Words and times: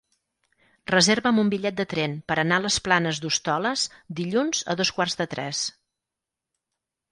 Reserva'm 0.91 1.41
un 1.41 1.51
bitllet 1.53 1.77
de 1.81 1.85
tren 1.91 2.15
per 2.31 2.37
anar 2.45 2.59
a 2.63 2.63
les 2.65 2.79
Planes 2.89 3.21
d'Hostoles 3.27 3.85
dilluns 4.23 4.65
a 4.75 4.79
dos 4.83 4.95
quarts 4.99 5.23
de 5.23 5.31
tres. 5.37 5.65